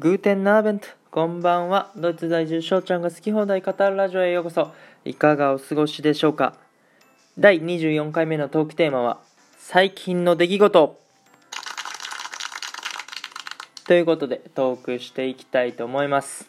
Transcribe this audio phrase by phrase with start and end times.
[0.00, 0.88] グーテンナーベント。
[1.10, 1.92] こんばんは。
[1.94, 4.72] ドイツ在住翔ちゃんが好き放題語るラジオへようこそ。
[5.04, 6.54] いかがお過ごしでしょうか？
[7.38, 9.20] 第24回目のトークテーマは
[9.58, 10.98] 最近の出来事。
[13.84, 16.48] ということでトークしていきたいと思います。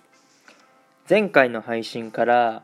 [1.10, 2.64] 前回の配信から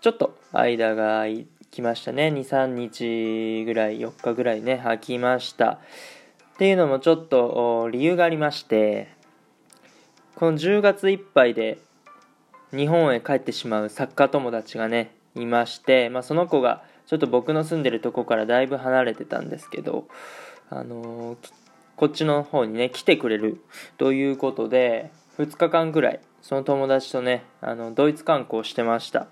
[0.00, 2.26] ちょっと間が空きましたね。
[2.26, 5.74] 23日ぐらい4日ぐらいね空きました。
[5.74, 5.78] っ
[6.58, 9.21] ていうのもちょっと理由がありまして
[10.34, 11.78] この10月いっぱいで
[12.70, 20.06] 日本へ帰ってしまう作家友達がねいまして、まあ、その子がちょっと僕の住んでるとこからだいぶ離れてたんですけど、
[20.70, 21.52] あのー、
[21.96, 23.62] こっちの方にね来てくれる
[23.98, 29.26] ということで2日間ぐらいその友達とねあのドイツ観光してました。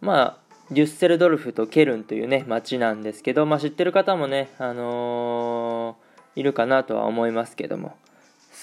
[0.00, 0.38] まあ
[0.70, 7.96] デュッセルドルフとケルンというね町なんですけど、まあ、知ってる方もね、あのー、いるかなとは思いますけども。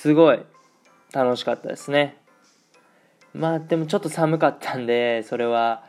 [0.03, 0.39] すごい
[1.13, 2.17] 楽しかったですね。
[3.33, 5.85] まあでもちょっと寒かったんでそれは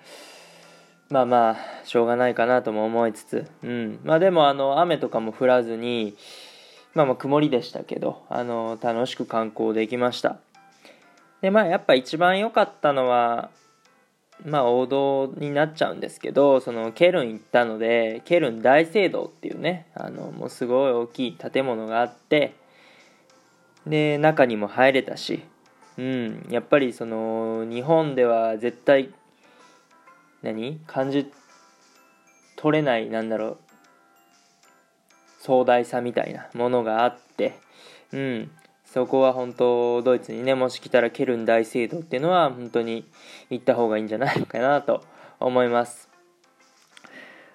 [1.10, 3.50] まあまあしょうがないかなとも思いつつ。
[3.64, 3.98] うん。
[4.04, 6.14] まあでもあの雨とかも降らずに
[6.94, 10.36] まあまあ曇りでしたけどあの楽しく観光できました。
[11.40, 13.50] でまあやっぱ一番良かったのは
[14.44, 22.54] まあ王道になっちゃうんですけどそのケルン行ったのでケルン大聖堂っていうねあのもうすごい大きい建物があって
[23.86, 25.42] で中にも入れたし
[25.98, 29.10] うんやっぱりその日本では絶対
[30.42, 30.80] 何？
[30.86, 31.30] 感じ
[32.56, 33.58] 取れないなんだろう
[35.40, 37.58] 壮大さみたいなものがあって
[38.12, 38.50] うん
[38.84, 43.04] そこは本当ドイツにねもし来たらケルン大聖堂っていうのは本当に
[43.50, 45.04] 行った方がいいんじゃないのかなと
[45.40, 46.13] 思います。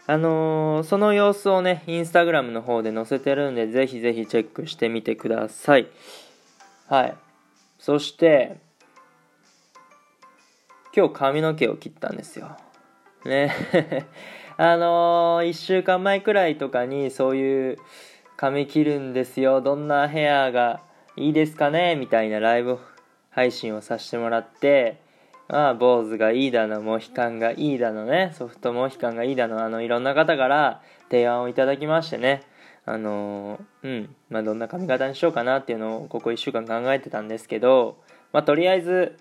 [0.10, 5.88] あのー、その様子をねインスタグラムの方で載せてるんでぜひぜひチェックしてみてください。
[6.88, 7.16] はい。
[7.78, 8.58] そして
[10.96, 12.58] 今日髪の毛を切ったんですよ。
[13.24, 13.54] ね。
[14.58, 17.78] あのー、1週間前くらいとかにそういう
[18.36, 19.62] 髪切るんですよ。
[19.62, 20.82] どんなヘアが
[21.18, 21.96] いいですかね？
[21.96, 22.80] みたいなライブ
[23.30, 25.00] 配信をさせてもらって、
[25.50, 32.44] まあ、坊主がいいだの、モヒカンがいいだのね、ソフトモヒカンがいいだの、あの、いろんな方から提案をいただきましてね、
[32.86, 37.98] あのうん、まあ、どんな髪型にしようかなっていうのをここ1週間考えてたんですけど、
[38.32, 39.20] まあ、とりあえず、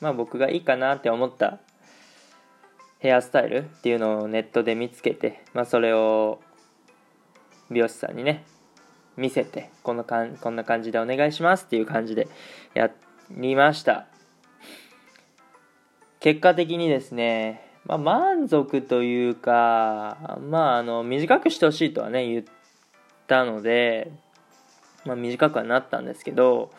[0.00, 1.58] まあ、僕がいいかなって思った
[2.98, 6.40] ヘアスタイルっていうのをネットで見つけて、まあ、それを
[7.70, 8.44] 美容師さんにね
[9.18, 12.28] 見せてこのかんこんな感じでお願いしますっていう感じで
[12.72, 12.90] や
[13.30, 14.13] りました。
[16.24, 22.44] 結果的にですね、まあ、満足というかまああの短くしてほしいとはね言っ
[23.26, 24.10] たので、
[25.04, 26.72] まあ、短くはなったんですけど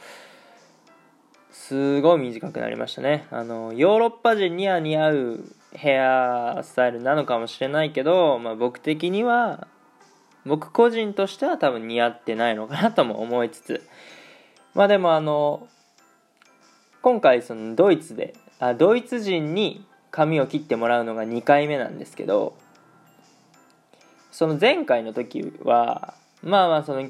[1.52, 3.28] すごい短くなりましたね。
[3.30, 9.68] あのヨーロッパ人には似合うヘアスタイルなのかもしれないけど、まあ、僕的には
[10.44, 13.88] 僕個人としては多分似合ってないのかなとも思いつつ。
[14.74, 15.68] まあでもあの
[17.04, 22.56] 今回そのドイツであドイツ人に髪を切ってもらうのが2回目なんですけど
[24.32, 27.10] その前回の時はまあまあその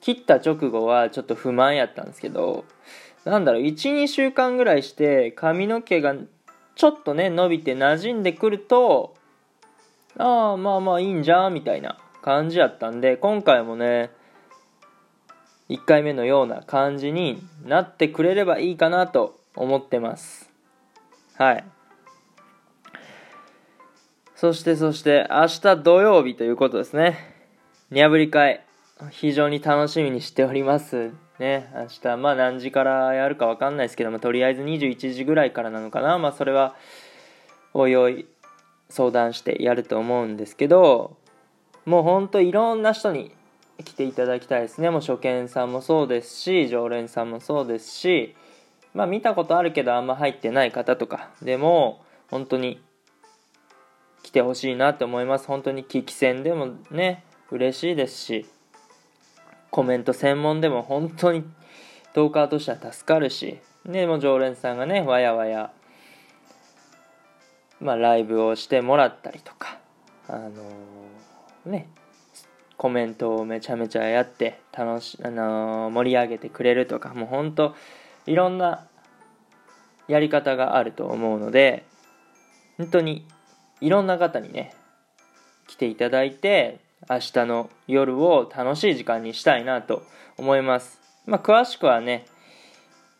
[0.00, 2.64] 切った直後はちょっと不満やったんですけど
[3.24, 6.14] なんだろう12週間ぐらいして髪の毛が
[6.74, 9.16] ちょっとね伸びて馴染んでくると
[10.18, 14.10] ああまあまあいいんじゃんみたいな感じやったんで今回もね
[15.70, 20.53] 1回目のような感じになってくれればいいかなと思ってます。
[21.36, 21.64] はい。
[24.36, 27.18] そしてそして明日土曜日ということですね。
[27.90, 28.64] にゃぶり会。
[29.10, 31.12] 非常に楽しみにしております。
[31.38, 31.70] ね。
[31.74, 36.18] 明日まあ何時からやるか分かんないですけどもとりあえず21時ぐらいからなのかな。
[36.18, 36.76] まあそれは
[37.72, 38.26] おいおい
[38.88, 41.16] 相談してやると思うんですけど
[41.84, 43.32] もうほんといろんな人に
[43.84, 44.90] 来ていただきたいですね。
[44.90, 48.36] もう初見さんもそうですし常連さんもそうですし
[48.94, 52.80] まあ見たことあるけどあんま入ってない方とかでも本当に
[54.22, 55.46] 来てほしいなって思います。
[55.46, 58.46] 本当に聞き戦でもね嬉しいですし
[59.70, 61.44] コメント専門でも本当に
[62.14, 65.72] トーカーとしては助かるしでも常連さんがねわやわや
[67.80, 69.78] まあライブをしてもらったりとか
[70.28, 71.88] あのーね
[72.76, 77.74] コメントをめちゃめちゃやって楽し、あのー、盛り上げてくれるとかもうほんと
[78.26, 78.86] いろんな
[80.08, 81.84] やり方があると思うので
[82.78, 83.26] 本当に
[83.80, 84.74] いろんな方にね
[85.66, 90.02] 来ていただいて明日の夜を楽しい時間にしたいなと
[90.36, 91.00] 思います。
[91.26, 92.26] まあ、詳しくはね、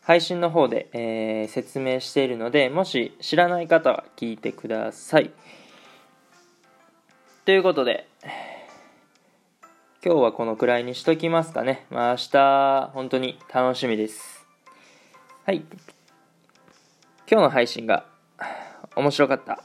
[0.01, 5.31] 配信の方で、えー、説明しているので、もし知らない方は聞いてください。
[7.45, 8.07] ということで、
[10.03, 11.85] 今日はこのくらいにしときますかね。
[11.89, 14.44] まあ明日、本当に楽しみです。
[15.45, 15.57] はい。
[17.29, 18.07] 今日の配信が
[18.95, 19.61] 面白かった。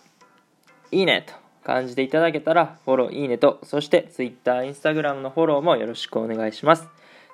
[0.92, 1.32] いいねと
[1.64, 6.86] 感じていただけたら、フォロー、いいねと、そして Twitter、Instagram のフォローもよろしくお願いします。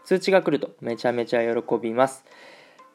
[0.05, 2.25] 通知が来るとめちゃめちゃ喜びます。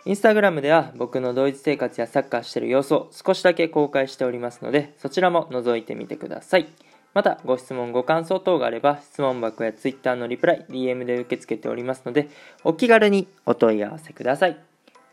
[0.06, 6.70] インスタグラムでは僕のドイツ生活やサッカーしてる様子を少しだけ公開しておりますので、そちらも覗いてみてください。
[7.14, 12.30] また、ご質問、ご感想等があれば、質問箱や Twitter のリプライ、DM で受け付けておりますので、
[12.64, 14.71] お気軽にお問い合わせください。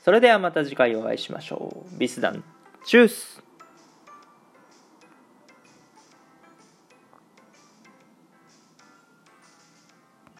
[0.09, 1.99] それではまた次回お会いしましょう。
[1.99, 2.43] ビスダン、
[2.87, 3.45] チュース